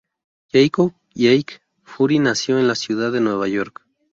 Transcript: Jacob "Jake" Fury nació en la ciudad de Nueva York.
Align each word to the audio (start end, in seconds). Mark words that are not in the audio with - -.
Jacob 0.51 0.95
"Jake" 1.13 1.61
Fury 1.83 2.17
nació 2.17 2.57
en 2.57 2.67
la 2.67 2.73
ciudad 2.73 3.11
de 3.11 3.21
Nueva 3.21 3.47
York. 3.47 3.83